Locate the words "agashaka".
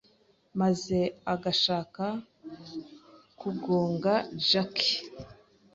1.33-2.05